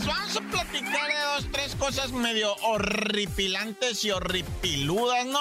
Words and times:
vamos 0.00 0.36
a 0.36 0.40
platicar 0.40 1.08
de 1.08 1.20
dos, 1.34 1.46
tres 1.52 1.74
cosas 1.76 2.12
medio 2.12 2.54
horripilantes 2.62 4.04
y 4.04 4.10
horripiludas, 4.10 5.26
¿no? 5.26 5.40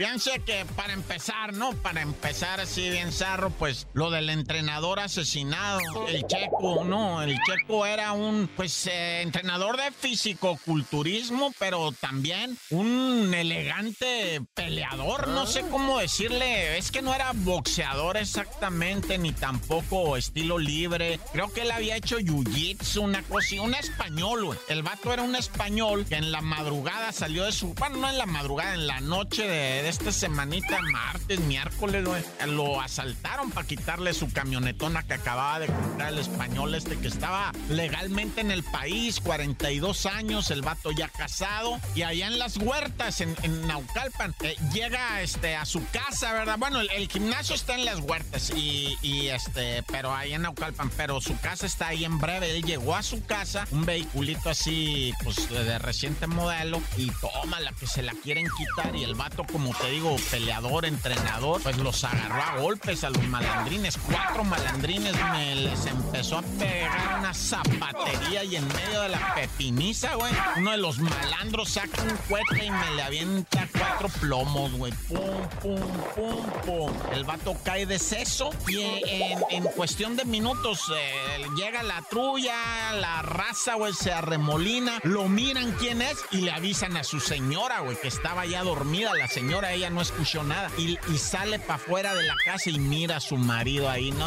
Fíjense 0.00 0.40
que 0.46 0.64
para 0.76 0.94
empezar, 0.94 1.52
¿no? 1.52 1.74
Para 1.74 2.00
empezar 2.00 2.58
así 2.58 2.88
bien 2.88 3.12
zarro, 3.12 3.50
pues 3.50 3.86
lo 3.92 4.10
del 4.10 4.30
entrenador 4.30 4.98
asesinado, 4.98 6.08
el 6.08 6.26
Checo, 6.26 6.84
¿no? 6.84 7.22
El 7.22 7.36
Checo 7.44 7.84
era 7.84 8.12
un, 8.12 8.48
pues, 8.56 8.86
eh, 8.86 9.20
entrenador 9.20 9.76
de 9.76 9.90
fisicoculturismo, 9.92 11.52
pero 11.58 11.92
también 11.92 12.56
un 12.70 13.34
elegante 13.34 14.40
peleador, 14.54 15.28
no 15.28 15.46
sé 15.46 15.66
cómo 15.70 15.98
decirle, 15.98 16.78
es 16.78 16.90
que 16.90 17.02
no 17.02 17.14
era 17.14 17.32
boxeador 17.34 18.16
exactamente, 18.16 19.18
ni 19.18 19.32
tampoco 19.32 20.16
estilo 20.16 20.56
libre. 20.56 21.20
Creo 21.34 21.52
que 21.52 21.60
él 21.60 21.72
había 21.72 21.96
hecho 21.96 22.18
jiu-jitsu, 22.18 23.02
una 23.02 23.22
cosa, 23.24 23.60
un 23.60 23.74
español, 23.74 24.46
güey. 24.46 24.58
El 24.70 24.82
vato 24.82 25.12
era 25.12 25.24
un 25.24 25.36
español 25.36 26.06
que 26.06 26.14
en 26.16 26.32
la 26.32 26.40
madrugada 26.40 27.12
salió 27.12 27.44
de 27.44 27.52
su, 27.52 27.74
bueno, 27.74 27.98
no 27.98 28.08
en 28.08 28.16
la 28.16 28.24
madrugada, 28.24 28.72
en 28.72 28.86
la 28.86 29.02
noche 29.02 29.46
de 29.46 29.89
esta 29.90 30.12
semanita, 30.12 30.80
martes, 30.92 31.40
miércoles, 31.40 32.08
lo 32.46 32.80
asaltaron 32.80 33.50
para 33.50 33.66
quitarle 33.66 34.14
su 34.14 34.32
camionetona 34.32 35.02
que 35.02 35.14
acababa 35.14 35.58
de 35.58 35.66
comprar 35.66 36.12
el 36.12 36.20
español 36.20 36.76
este 36.76 36.96
que 36.96 37.08
estaba 37.08 37.50
legalmente 37.68 38.40
en 38.40 38.52
el 38.52 38.62
país, 38.62 39.18
42 39.18 40.06
años, 40.06 40.52
el 40.52 40.62
vato 40.62 40.92
ya 40.92 41.08
casado, 41.08 41.80
y 41.96 42.02
allá 42.02 42.28
en 42.28 42.38
las 42.38 42.56
huertas, 42.56 43.20
en, 43.20 43.34
Naucalpan, 43.66 44.34
eh, 44.42 44.54
llega 44.72 45.22
este, 45.22 45.56
a 45.56 45.64
su 45.64 45.84
casa, 45.88 46.32
¿verdad? 46.32 46.56
Bueno, 46.56 46.80
el, 46.80 47.08
gimnasio 47.08 47.56
está 47.56 47.74
en 47.74 47.84
las 47.84 47.98
huertas, 47.98 48.50
y, 48.50 48.96
y, 49.02 49.26
este, 49.26 49.82
pero 49.90 50.14
ahí 50.14 50.34
en 50.34 50.42
Naucalpan, 50.42 50.90
pero 50.96 51.20
su 51.20 51.36
casa 51.40 51.66
está 51.66 51.88
ahí 51.88 52.04
en 52.04 52.18
breve. 52.18 52.56
Él 52.56 52.62
llegó 52.62 52.94
a 52.94 53.02
su 53.02 53.24
casa, 53.24 53.66
un 53.72 53.84
vehiculito 53.84 54.50
así, 54.50 55.12
pues 55.24 55.48
de 55.48 55.78
reciente 55.80 56.28
modelo, 56.28 56.80
y 56.96 57.10
toma 57.20 57.58
la 57.58 57.72
que 57.72 57.88
se 57.88 58.02
la 58.02 58.12
quieren 58.22 58.46
quitar, 58.56 58.94
y 58.94 59.02
el 59.02 59.16
vato 59.16 59.44
como 59.44 59.69
te 59.74 59.90
digo, 59.90 60.16
peleador, 60.30 60.84
entrenador, 60.84 61.62
pues 61.62 61.76
los 61.78 62.04
agarró 62.04 62.42
a 62.42 62.56
golpes 62.60 63.04
a 63.04 63.10
los 63.10 63.22
malandrines. 63.28 63.98
Cuatro 63.98 64.44
malandrines 64.44 65.14
me 65.32 65.54
les 65.54 65.86
empezó 65.86 66.38
a 66.38 66.42
pegar 66.42 67.18
una 67.18 67.34
zapatería 67.34 68.44
y 68.44 68.56
en 68.56 68.66
medio 68.68 69.02
de 69.02 69.08
la 69.10 69.34
pepiniza, 69.34 70.14
güey, 70.14 70.32
uno 70.56 70.70
de 70.72 70.76
los 70.78 70.98
malandros 70.98 71.70
saca 71.70 72.02
un 72.02 72.16
cohete 72.28 72.64
y 72.64 72.70
me 72.70 72.90
le 72.96 73.02
avienta 73.02 73.68
cuatro 73.76 74.08
plomos, 74.20 74.72
güey. 74.72 74.92
Pum, 75.08 75.48
pum, 75.62 75.80
pum, 76.14 76.50
pum. 76.64 76.92
El 77.12 77.24
vato 77.24 77.56
cae 77.64 77.86
de 77.86 77.98
seso 77.98 78.50
y 78.68 79.02
en, 79.50 79.64
cuestión 79.76 80.16
de 80.16 80.24
minutos 80.24 80.90
eh, 80.94 81.46
llega 81.56 81.82
la 81.82 82.02
trulla, 82.02 82.92
la 82.94 83.22
raza, 83.22 83.74
güey, 83.74 83.92
se 83.92 84.12
arremolina, 84.12 85.00
lo 85.04 85.28
miran 85.28 85.72
quién 85.78 86.02
es 86.02 86.18
y 86.30 86.38
le 86.38 86.50
avisan 86.50 86.96
a 86.96 87.04
su 87.04 87.20
señora, 87.20 87.80
güey, 87.80 87.98
que 88.00 88.08
estaba 88.08 88.46
ya 88.46 88.62
dormida 88.62 89.14
la 89.14 89.28
señora 89.28 89.59
ella 89.68 89.90
no 89.90 90.00
escuchó 90.00 90.42
nada. 90.42 90.70
Y, 90.78 90.96
sale 91.18 91.58
para 91.58 91.74
afuera 91.74 92.14
de 92.14 92.22
la 92.24 92.34
casa 92.44 92.70
y 92.70 92.78
mira 92.78 93.16
a 93.16 93.20
su 93.20 93.36
marido 93.36 93.88
ahí. 93.88 94.10
No, 94.10 94.26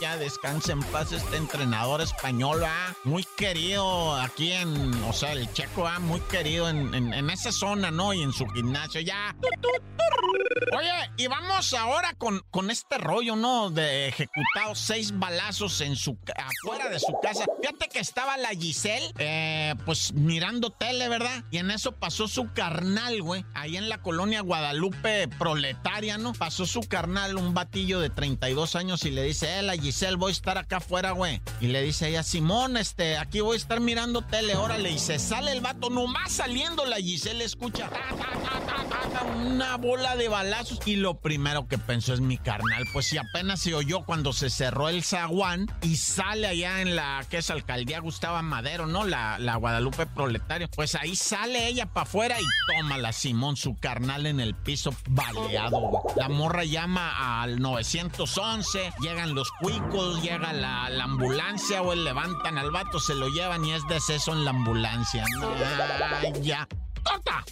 ya 0.00 0.16
descansa 0.16 0.72
en 0.72 0.82
paz 0.84 1.12
este 1.12 1.36
entrenador 1.36 2.00
español, 2.00 2.62
¿ah? 2.64 2.94
Muy 3.04 3.24
querido 3.36 4.14
aquí 4.14 4.52
en, 4.52 4.92
o 5.04 5.12
sea, 5.12 5.32
el 5.32 5.52
checo, 5.52 5.86
¿ah? 5.86 5.98
Muy 5.98 6.20
querido 6.20 6.68
en, 6.68 6.94
en, 6.94 7.30
esa 7.30 7.52
zona, 7.52 7.90
¿no? 7.90 8.12
Y 8.12 8.22
en 8.22 8.32
su 8.32 8.46
gimnasio, 8.48 9.00
ya. 9.00 9.34
Oye, 10.76 10.90
y 11.16 11.26
vamos 11.26 11.72
ahora 11.74 12.12
con, 12.18 12.42
con 12.50 12.70
este 12.70 12.98
rollo, 12.98 13.36
¿no? 13.36 13.70
De 13.70 14.08
ejecutado 14.08 14.74
seis 14.74 15.16
balazos 15.18 15.80
en 15.80 15.96
su 15.96 16.16
afuera 16.34 16.88
de 16.88 16.98
su 16.98 17.12
casa. 17.22 17.44
Fíjate 17.60 17.88
que 17.88 17.98
estaba 17.98 18.36
la 18.36 18.50
Giselle, 18.50 19.12
eh, 19.18 19.74
pues 19.84 20.12
mirando 20.12 20.70
tele, 20.70 21.08
¿verdad? 21.08 21.44
Y 21.50 21.58
en 21.58 21.70
eso 21.70 21.92
pasó 21.92 22.28
su 22.28 22.52
carnal, 22.52 23.22
güey. 23.22 23.44
Ahí 23.54 23.76
en 23.76 23.88
la 23.88 24.02
colonia 24.02 24.40
Guadalupe 24.42 25.28
proletaria, 25.28 26.18
¿no? 26.18 26.32
Pasó 26.32 26.66
su 26.66 26.80
carnal, 26.80 27.36
un 27.36 27.54
batillo 27.54 28.00
de 28.00 28.10
32 28.10 28.76
años, 28.76 29.04
y 29.04 29.10
le 29.10 29.22
dice, 29.22 29.58
eh, 29.58 29.62
la 29.70 29.80
Giselle, 29.80 30.16
voy 30.16 30.30
a 30.30 30.32
estar 30.32 30.58
acá 30.58 30.78
afuera, 30.78 31.12
güey. 31.12 31.40
Y 31.60 31.68
le 31.68 31.82
dice 31.82 32.08
ella, 32.08 32.24
Simón, 32.24 32.76
este, 32.76 33.16
aquí 33.16 33.40
voy 33.40 33.54
a 33.54 33.56
estar 33.56 33.78
mirando 33.78 34.22
tele, 34.22 34.56
órale. 34.56 34.90
Y 34.90 34.98
se 34.98 35.20
sale 35.20 35.52
el 35.52 35.60
vato, 35.60 35.90
nomás 35.90 36.32
saliendo 36.32 36.84
la 36.86 36.96
Giselle 36.96 37.44
escucha 37.44 37.88
una 39.36 39.76
bola 39.76 40.16
de 40.16 40.28
balazos. 40.28 40.80
Y 40.86 40.96
lo 40.96 41.20
primero 41.20 41.68
que 41.68 41.78
pensó 41.78 42.14
es 42.14 42.20
mi 42.20 42.38
carnal. 42.38 42.84
Pues 42.92 43.06
si 43.06 43.18
apenas 43.18 43.60
se 43.60 43.74
oyó 43.74 44.04
cuando 44.04 44.32
se 44.32 44.50
cerró 44.50 44.88
el 44.88 45.04
zaguán 45.04 45.66
y 45.82 45.96
sale 45.96 46.46
allá 46.46 46.80
en 46.80 46.96
la 46.96 47.24
que 47.28 47.38
es 47.38 47.50
alcaldía 47.50 48.00
Gustavo 48.00 48.42
Madero, 48.42 48.86
¿no? 48.86 49.04
La, 49.04 49.38
la 49.38 49.56
Guadalupe 49.56 50.06
Proletario. 50.06 50.68
Pues 50.74 50.94
ahí 50.94 51.14
sale 51.14 51.68
ella 51.68 51.86
para 51.86 52.04
afuera 52.04 52.40
y 52.40 52.44
toma 52.74 52.98
la 52.98 53.12
Simón, 53.12 53.56
su 53.56 53.76
carnal 53.76 54.26
en 54.26 54.40
el 54.40 54.54
piso 54.54 54.94
baleado. 55.08 56.02
La 56.16 56.28
morra 56.28 56.64
llama 56.64 57.42
al 57.42 57.60
911, 57.60 58.92
llegan 59.00 59.34
los 59.34 59.50
cuicos, 59.60 60.22
llega 60.22 60.52
la, 60.52 60.86
ambulancia, 61.04 61.80
güey, 61.80 61.98
levantan 61.98 62.58
al 62.58 62.70
vato, 62.70 62.98
se 62.98 63.14
lo 63.14 63.28
llevan 63.28 63.64
y 63.64 63.72
es 63.72 63.86
deceso 63.88 64.32
en 64.32 64.44
la 64.44 64.50
ambulancia. 64.50 65.24
ya. 66.40 66.66
¡Corta! 67.04 67.44